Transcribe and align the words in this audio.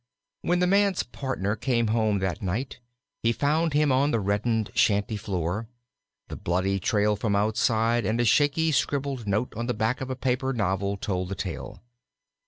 When 0.41 0.57
the 0.57 0.65
man's 0.65 1.03
partner 1.03 1.55
came 1.55 1.89
home 1.89 2.17
that 2.17 2.41
night 2.41 2.79
he 3.21 3.31
found 3.31 3.73
him 3.73 3.91
on 3.91 4.09
the 4.09 4.19
reddened 4.19 4.71
shanty 4.73 5.15
floor. 5.15 5.67
The 6.27 6.35
bloody 6.35 6.79
trail 6.79 7.15
from 7.15 7.35
outside 7.35 8.03
and 8.03 8.19
a 8.19 8.25
shaky, 8.25 8.71
scribbled 8.71 9.27
note 9.27 9.53
on 9.55 9.67
the 9.67 9.75
back 9.75 10.01
of 10.01 10.09
a 10.09 10.15
paper 10.15 10.53
novel 10.53 10.97
told 10.97 11.29
the 11.29 11.35
tale. 11.35 11.83